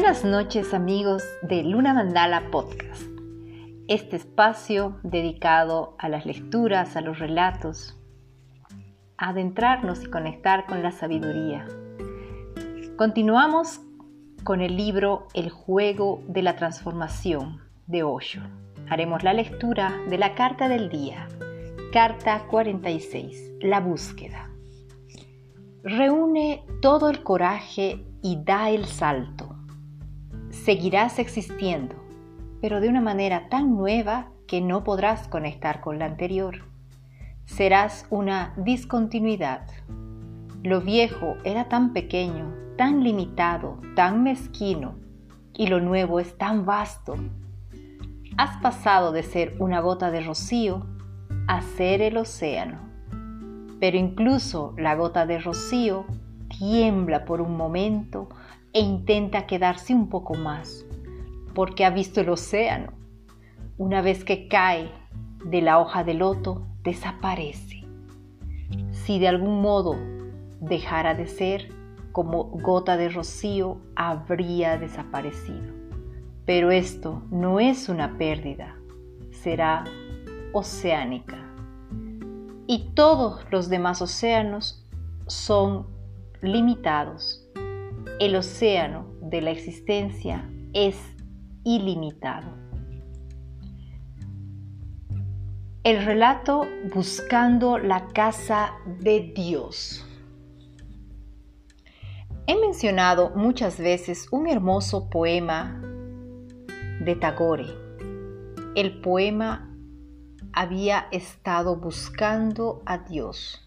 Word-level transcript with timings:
Buenas 0.00 0.24
noches 0.24 0.72
amigos 0.72 1.22
de 1.42 1.62
Luna 1.62 1.92
Mandala 1.92 2.50
Podcast. 2.50 3.02
Este 3.86 4.16
espacio 4.16 4.98
dedicado 5.02 5.94
a 5.98 6.08
las 6.08 6.24
lecturas, 6.24 6.96
a 6.96 7.02
los 7.02 7.18
relatos, 7.18 8.00
a 9.18 9.28
adentrarnos 9.28 10.02
y 10.02 10.06
conectar 10.06 10.64
con 10.64 10.82
la 10.82 10.90
sabiduría. 10.90 11.68
Continuamos 12.96 13.82
con 14.42 14.62
el 14.62 14.74
libro 14.74 15.28
El 15.34 15.50
juego 15.50 16.22
de 16.26 16.44
la 16.44 16.56
transformación 16.56 17.60
de 17.86 18.02
Osho. 18.02 18.40
Haremos 18.88 19.22
la 19.22 19.34
lectura 19.34 19.92
de 20.08 20.16
la 20.16 20.34
carta 20.34 20.70
del 20.70 20.88
día, 20.88 21.28
carta 21.92 22.46
46, 22.48 23.52
la 23.60 23.80
búsqueda. 23.80 24.48
Reúne 25.82 26.64
todo 26.80 27.10
el 27.10 27.22
coraje 27.22 28.06
y 28.22 28.42
da 28.42 28.70
el 28.70 28.86
salto. 28.86 29.49
Seguirás 30.50 31.18
existiendo, 31.18 31.94
pero 32.60 32.80
de 32.80 32.88
una 32.88 33.00
manera 33.00 33.48
tan 33.48 33.76
nueva 33.76 34.30
que 34.48 34.60
no 34.60 34.82
podrás 34.82 35.28
conectar 35.28 35.80
con 35.80 36.00
la 36.00 36.06
anterior. 36.06 36.64
Serás 37.44 38.06
una 38.10 38.52
discontinuidad. 38.56 39.66
Lo 40.64 40.80
viejo 40.80 41.36
era 41.44 41.68
tan 41.68 41.92
pequeño, 41.92 42.52
tan 42.76 43.04
limitado, 43.04 43.78
tan 43.94 44.24
mezquino, 44.24 44.96
y 45.54 45.68
lo 45.68 45.80
nuevo 45.80 46.18
es 46.18 46.36
tan 46.36 46.66
vasto. 46.66 47.14
Has 48.36 48.56
pasado 48.60 49.12
de 49.12 49.22
ser 49.22 49.54
una 49.60 49.80
gota 49.80 50.10
de 50.10 50.20
rocío 50.20 50.84
a 51.46 51.62
ser 51.62 52.02
el 52.02 52.16
océano. 52.16 52.78
Pero 53.78 53.96
incluso 53.96 54.74
la 54.76 54.96
gota 54.96 55.26
de 55.26 55.38
rocío 55.38 56.06
tiembla 56.48 57.24
por 57.24 57.40
un 57.40 57.56
momento 57.56 58.28
e 58.72 58.80
intenta 58.80 59.46
quedarse 59.46 59.94
un 59.94 60.08
poco 60.08 60.34
más, 60.34 60.86
porque 61.54 61.84
ha 61.84 61.90
visto 61.90 62.20
el 62.20 62.28
océano. 62.28 62.92
Una 63.78 64.02
vez 64.02 64.24
que 64.24 64.48
cae 64.48 64.90
de 65.44 65.62
la 65.62 65.78
hoja 65.78 66.04
de 66.04 66.14
loto, 66.14 66.66
desaparece. 66.82 67.84
Si 68.90 69.18
de 69.18 69.28
algún 69.28 69.60
modo 69.60 69.96
dejara 70.60 71.14
de 71.14 71.26
ser 71.26 71.72
como 72.12 72.44
gota 72.44 72.96
de 72.96 73.08
rocío, 73.08 73.78
habría 73.96 74.78
desaparecido. 74.78 75.72
Pero 76.44 76.70
esto 76.70 77.22
no 77.30 77.60
es 77.60 77.88
una 77.88 78.18
pérdida, 78.18 78.76
será 79.30 79.84
oceánica. 80.52 81.38
Y 82.66 82.90
todos 82.94 83.44
los 83.50 83.68
demás 83.68 84.02
océanos 84.02 84.86
son 85.26 85.86
limitados. 86.40 87.49
El 88.20 88.36
océano 88.36 89.06
de 89.22 89.40
la 89.40 89.50
existencia 89.50 90.46
es 90.74 90.94
ilimitado. 91.64 92.54
El 95.84 96.04
relato 96.04 96.66
Buscando 96.94 97.78
la 97.78 98.08
casa 98.08 98.72
de 99.00 99.32
Dios. 99.34 100.04
He 102.46 102.60
mencionado 102.60 103.30
muchas 103.36 103.78
veces 103.78 104.28
un 104.30 104.48
hermoso 104.48 105.08
poema 105.08 105.80
de 107.02 107.16
Tagore. 107.16 107.68
El 108.74 109.00
poema 109.00 109.74
había 110.52 111.08
estado 111.10 111.76
buscando 111.76 112.82
a 112.84 112.98
Dios 112.98 113.66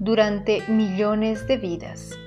durante 0.00 0.66
millones 0.66 1.46
de 1.46 1.56
vidas. 1.56 2.18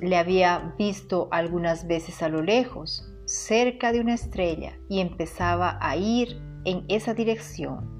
Le 0.00 0.16
había 0.16 0.74
visto 0.78 1.28
algunas 1.30 1.86
veces 1.86 2.22
a 2.22 2.28
lo 2.28 2.42
lejos, 2.42 3.12
cerca 3.26 3.92
de 3.92 4.00
una 4.00 4.14
estrella, 4.14 4.78
y 4.88 5.00
empezaba 5.00 5.78
a 5.80 5.96
ir 5.96 6.40
en 6.64 6.84
esa 6.88 7.14
dirección. 7.14 7.98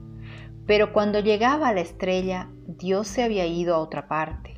Pero 0.66 0.92
cuando 0.92 1.20
llegaba 1.20 1.68
a 1.68 1.72
la 1.72 1.80
estrella, 1.80 2.50
Dios 2.66 3.08
se 3.08 3.22
había 3.22 3.46
ido 3.46 3.74
a 3.74 3.78
otra 3.78 4.06
parte. 4.06 4.54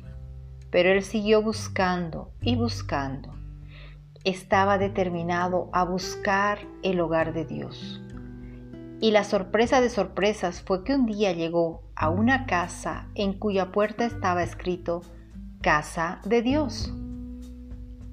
Pero 0.69 0.89
él 0.89 1.03
siguió 1.03 1.41
buscando 1.41 2.33
y 2.41 2.55
buscando. 2.55 3.33
Estaba 4.23 4.77
determinado 4.77 5.69
a 5.73 5.83
buscar 5.83 6.59
el 6.83 6.99
hogar 6.99 7.33
de 7.33 7.45
Dios. 7.45 8.01
Y 8.99 9.11
la 9.11 9.23
sorpresa 9.23 9.81
de 9.81 9.89
sorpresas 9.89 10.61
fue 10.61 10.83
que 10.83 10.93
un 10.93 11.07
día 11.07 11.31
llegó 11.31 11.81
a 11.95 12.09
una 12.09 12.45
casa 12.45 13.07
en 13.15 13.33
cuya 13.33 13.71
puerta 13.71 14.05
estaba 14.05 14.43
escrito 14.43 15.01
Casa 15.61 16.21
de 16.25 16.41
Dios. 16.41 16.93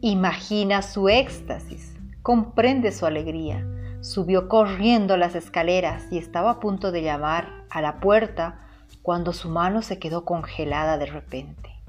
Imagina 0.00 0.82
su 0.82 1.08
éxtasis, 1.08 1.96
comprende 2.22 2.92
su 2.92 3.04
alegría. 3.04 3.66
Subió 4.00 4.48
corriendo 4.48 5.16
las 5.16 5.34
escaleras 5.34 6.06
y 6.12 6.18
estaba 6.18 6.52
a 6.52 6.60
punto 6.60 6.92
de 6.92 7.02
llamar 7.02 7.64
a 7.68 7.82
la 7.82 7.98
puerta 7.98 8.60
cuando 9.02 9.32
su 9.32 9.48
mano 9.48 9.82
se 9.82 9.98
quedó 9.98 10.24
congelada 10.24 10.98
de 10.98 11.06
repente. 11.06 11.82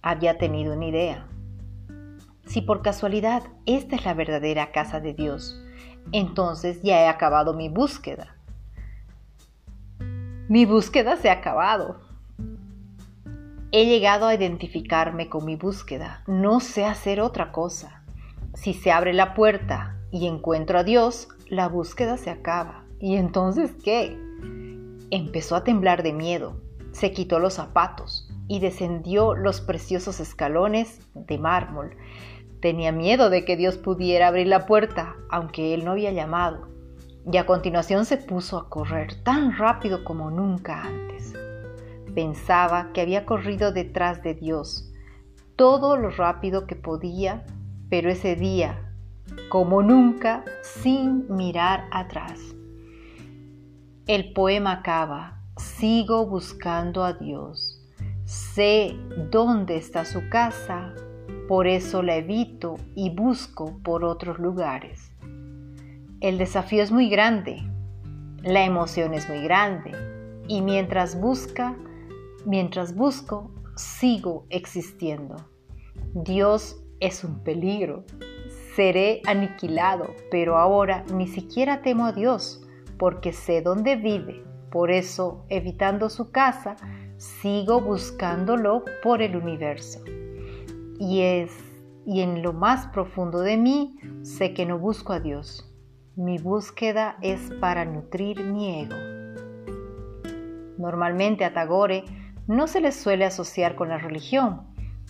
Había 0.00 0.38
tenido 0.38 0.72
una 0.72 0.86
idea. 0.86 1.26
Si 2.46 2.62
por 2.62 2.80
casualidad 2.80 3.42
esta 3.66 3.96
es 3.96 4.06
la 4.06 4.14
verdadera 4.14 4.72
casa 4.72 4.98
de 5.00 5.12
Dios, 5.12 5.62
entonces 6.12 6.80
ya 6.82 7.02
he 7.02 7.08
acabado 7.08 7.52
mi 7.52 7.68
búsqueda. 7.68 8.36
Mi 10.48 10.64
búsqueda 10.64 11.18
se 11.18 11.28
ha 11.28 11.34
acabado. 11.34 12.07
He 13.70 13.86
llegado 13.86 14.26
a 14.26 14.34
identificarme 14.34 15.28
con 15.28 15.44
mi 15.44 15.56
búsqueda. 15.56 16.22
No 16.26 16.60
sé 16.60 16.84
hacer 16.84 17.20
otra 17.20 17.52
cosa. 17.52 18.02
Si 18.54 18.74
se 18.74 18.90
abre 18.90 19.12
la 19.12 19.34
puerta 19.34 19.96
y 20.10 20.26
encuentro 20.26 20.78
a 20.78 20.84
Dios, 20.84 21.28
la 21.48 21.68
búsqueda 21.68 22.16
se 22.16 22.30
acaba. 22.30 22.84
¿Y 23.00 23.16
entonces 23.16 23.72
qué? 23.84 24.16
Empezó 25.10 25.56
a 25.56 25.64
temblar 25.64 26.02
de 26.02 26.12
miedo. 26.12 26.60
Se 26.92 27.12
quitó 27.12 27.38
los 27.38 27.54
zapatos 27.54 28.30
y 28.48 28.60
descendió 28.60 29.34
los 29.34 29.60
preciosos 29.60 30.20
escalones 30.20 31.00
de 31.14 31.38
mármol 31.38 31.96
Tenía 32.60 32.90
miedo 32.90 33.30
de 33.30 33.44
que 33.44 33.56
Dios 33.56 33.76
pudiera 33.76 34.26
abrir 34.26 34.48
la 34.48 34.66
puerta, 34.66 35.14
aunque 35.30 35.74
él 35.74 35.84
no 35.84 35.92
había 35.92 36.10
llamado, 36.10 36.66
y 37.30 37.36
a 37.36 37.46
continuación 37.46 38.04
se 38.04 38.16
puso 38.16 38.58
a 38.58 38.68
correr 38.68 39.22
tan 39.22 39.56
rápido 39.56 40.02
como 40.02 40.30
nunca 40.30 40.82
antes. 40.82 41.17
Pensaba 42.18 42.90
que 42.92 43.00
había 43.00 43.24
corrido 43.24 43.70
detrás 43.70 44.24
de 44.24 44.34
Dios, 44.34 44.92
todo 45.54 45.96
lo 45.96 46.10
rápido 46.10 46.66
que 46.66 46.74
podía, 46.74 47.46
pero 47.90 48.10
ese 48.10 48.34
día, 48.34 48.92
como 49.48 49.84
nunca, 49.84 50.44
sin 50.62 51.32
mirar 51.32 51.84
atrás. 51.92 52.40
El 54.08 54.32
poema 54.32 54.72
acaba, 54.72 55.44
sigo 55.58 56.26
buscando 56.26 57.04
a 57.04 57.12
Dios, 57.12 57.86
sé 58.24 58.96
dónde 59.30 59.76
está 59.76 60.04
su 60.04 60.28
casa, 60.28 60.92
por 61.46 61.68
eso 61.68 62.02
la 62.02 62.16
evito 62.16 62.78
y 62.96 63.10
busco 63.10 63.78
por 63.84 64.02
otros 64.02 64.40
lugares. 64.40 65.12
El 66.20 66.36
desafío 66.36 66.82
es 66.82 66.90
muy 66.90 67.08
grande, 67.10 67.62
la 68.42 68.64
emoción 68.64 69.14
es 69.14 69.28
muy 69.28 69.40
grande 69.40 69.92
y 70.48 70.62
mientras 70.62 71.20
busca, 71.20 71.76
mientras 72.44 72.94
busco, 72.94 73.50
sigo 73.76 74.46
existiendo. 74.50 75.36
Dios 76.14 76.82
es 77.00 77.24
un 77.24 77.42
peligro. 77.42 78.04
Seré 78.74 79.22
aniquilado, 79.26 80.14
pero 80.30 80.56
ahora 80.56 81.04
ni 81.12 81.26
siquiera 81.26 81.82
temo 81.82 82.06
a 82.06 82.12
Dios, 82.12 82.64
porque 82.98 83.32
sé 83.32 83.62
dónde 83.62 83.96
vive. 83.96 84.44
Por 84.70 84.90
eso, 84.90 85.44
evitando 85.48 86.08
su 86.10 86.30
casa, 86.30 86.76
sigo 87.16 87.80
buscándolo 87.80 88.84
por 89.02 89.22
el 89.22 89.34
universo 89.34 90.00
y 90.98 91.20
es 91.20 91.52
y 92.04 92.22
en 92.22 92.42
lo 92.42 92.52
más 92.52 92.86
profundo 92.88 93.40
de 93.40 93.56
mí 93.56 93.98
sé 94.22 94.54
que 94.54 94.64
no 94.64 94.78
busco 94.78 95.12
a 95.12 95.20
Dios. 95.20 95.70
Mi 96.16 96.38
búsqueda 96.38 97.18
es 97.20 97.52
para 97.60 97.84
nutrir 97.84 98.42
mi 98.42 98.80
ego. 98.80 98.96
Normalmente 100.78 101.44
a 101.44 101.52
Tagore 101.52 102.04
no 102.48 102.66
se 102.66 102.80
le 102.80 102.90
suele 102.90 103.24
asociar 103.24 103.76
con 103.76 103.90
la 103.90 103.98
religión, 103.98 104.62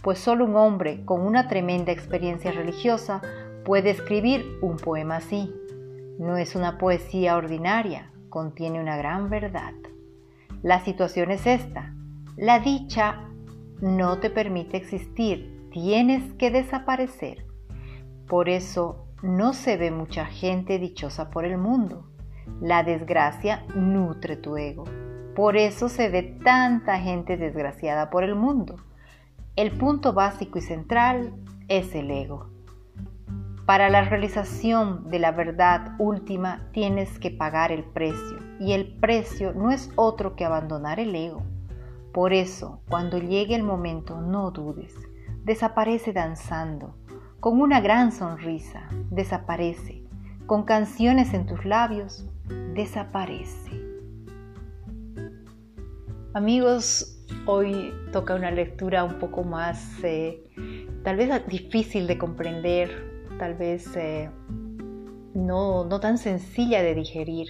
pues 0.03 0.19
solo 0.19 0.45
un 0.45 0.57
hombre 0.57 1.05
con 1.07 1.23
una 1.23 1.49
tremenda 1.49 1.93
experiencia 1.93 2.53
religiosa 2.53 3.23
puede 3.65 3.91
escribir 3.91 4.59
un 4.61 4.77
poema 4.77 5.17
así. 5.17 5.51
No 6.19 6.37
es 6.37 6.55
una 6.55 6.77
poesía 6.77 7.37
ordinaria, 7.37 8.13
contiene 8.29 8.81
una 8.81 8.97
gran 8.99 9.31
verdad. 9.31 9.73
La 10.63 10.85
situación 10.85 11.31
es 11.31 11.47
esta. 11.47 11.95
La 12.37 12.59
dicha 12.59 13.29
no 13.81 14.19
te 14.19 14.29
permite 14.29 14.77
existir 14.77 15.59
tienes 15.71 16.33
que 16.35 16.51
desaparecer. 16.51 17.47
Por 18.27 18.49
eso 18.49 19.07
no 19.23 19.53
se 19.53 19.77
ve 19.77 19.91
mucha 19.91 20.27
gente 20.27 20.79
dichosa 20.79 21.31
por 21.31 21.45
el 21.45 21.59
mundo. 21.59 22.09
La 22.61 22.83
desgracia 22.83 23.65
nutre 23.75 24.37
tu 24.37 24.57
ego. 24.57 24.85
Por 25.39 25.57
eso 25.57 25.89
se 25.89 26.09
ve 26.09 26.25
tanta 26.25 26.99
gente 26.99 27.37
desgraciada 27.37 28.11
por 28.11 28.25
el 28.25 28.35
mundo. 28.35 28.75
El 29.55 29.71
punto 29.71 30.13
básico 30.13 30.59
y 30.59 30.63
central 30.63 31.33
es 31.69 31.95
el 31.95 32.11
ego. 32.11 32.51
Para 33.65 33.89
la 33.89 34.03
realización 34.03 35.09
de 35.09 35.21
la 35.21 35.31
verdad 35.31 35.93
última 36.01 36.67
tienes 36.73 37.21
que 37.21 37.31
pagar 37.31 37.71
el 37.71 37.85
precio 37.85 38.39
y 38.59 38.73
el 38.73 38.97
precio 38.99 39.53
no 39.53 39.71
es 39.71 39.93
otro 39.95 40.35
que 40.35 40.45
abandonar 40.45 40.99
el 40.99 41.15
ego. 41.15 41.45
Por 42.13 42.33
eso, 42.33 42.83
cuando 42.89 43.19
llegue 43.19 43.55
el 43.55 43.63
momento, 43.63 44.21
no 44.21 44.51
dudes. 44.51 44.93
Desaparece 45.45 46.13
danzando, 46.13 46.97
con 47.39 47.61
una 47.61 47.81
gran 47.81 48.11
sonrisa, 48.11 48.89
desaparece, 49.13 50.03
con 50.47 50.65
canciones 50.65 51.33
en 51.33 51.47
tus 51.47 51.65
labios, 51.65 52.29
desaparece. 52.75 53.88
Amigos, 56.39 57.19
hoy 57.47 57.93
toca 58.13 58.37
una 58.37 58.53
lectura 58.53 59.03
un 59.03 59.19
poco 59.19 59.43
más, 59.43 59.93
eh, 60.05 60.41
tal 61.03 61.17
vez 61.17 61.45
difícil 61.49 62.07
de 62.07 62.17
comprender, 62.17 63.27
tal 63.41 63.55
vez 63.55 63.89
eh, 63.97 64.31
no, 65.35 65.85
no, 65.85 65.99
tan 65.99 66.17
sencilla 66.17 66.81
de 66.85 66.95
digerir, 66.95 67.49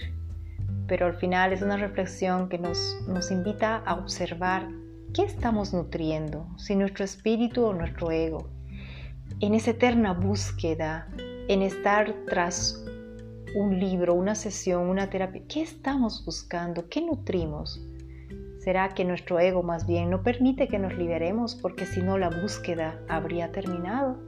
pero 0.87 1.05
al 1.05 1.13
final 1.13 1.53
es 1.53 1.61
una 1.61 1.77
reflexión 1.77 2.49
que 2.49 2.57
nos, 2.57 2.97
nos 3.07 3.29
invita 3.29 3.75
a 3.85 3.93
observar 3.93 4.67
qué 5.13 5.21
estamos 5.21 5.71
nutriendo, 5.71 6.47
si 6.57 6.75
nuestro 6.75 7.05
espíritu 7.05 7.65
o 7.65 7.75
nuestro 7.75 8.09
ego, 8.09 8.49
en 9.39 9.53
esa 9.53 9.69
eterna 9.69 10.13
búsqueda, 10.13 11.07
en 11.47 11.61
estar 11.61 12.11
tras 12.25 12.83
un 13.55 13.79
libro, 13.79 14.15
una 14.15 14.33
sesión, 14.33 14.89
una 14.89 15.11
terapia, 15.11 15.43
¿qué 15.47 15.61
estamos 15.61 16.25
buscando? 16.25 16.89
¿Qué 16.89 17.01
nutrimos? 17.01 17.85
¿Será 18.59 18.89
que 18.89 19.05
nuestro 19.05 19.39
ego 19.39 19.63
más 19.63 19.87
bien 19.87 20.09
no 20.09 20.21
permite 20.21 20.67
que 20.67 20.79
nos 20.79 20.93
liberemos 20.97 21.55
porque 21.55 21.85
si 21.85 22.01
no 22.01 22.17
la 22.17 22.29
búsqueda 22.29 22.99
habría 23.07 23.53
terminado? 23.53 24.19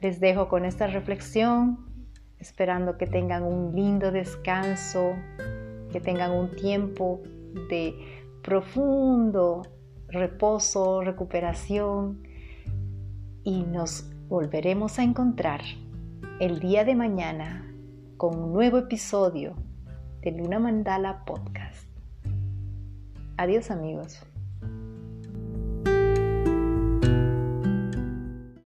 Les 0.00 0.20
dejo 0.20 0.48
con 0.48 0.64
esta 0.64 0.86
reflexión, 0.86 1.86
esperando 2.38 2.96
que 2.96 3.06
tengan 3.06 3.42
un 3.42 3.74
lindo 3.74 4.10
descanso, 4.10 5.12
que 5.92 6.00
tengan 6.00 6.32
un 6.32 6.50
tiempo 6.56 7.20
de 7.68 7.94
profundo 8.42 9.62
reposo, 10.08 11.02
recuperación 11.02 12.22
y 13.42 13.64
nos 13.64 14.10
volveremos 14.28 14.98
a 14.98 15.02
encontrar 15.02 15.60
el 16.40 16.58
día 16.58 16.84
de 16.84 16.94
mañana 16.94 17.70
con 18.16 18.38
un 18.38 18.52
nuevo 18.54 18.78
episodio 18.78 19.56
de 20.22 20.32
Luna 20.32 20.58
Mandala 20.58 21.24
Podcast. 21.26 21.83
Adiós 23.36 23.70
amigos. 23.70 24.33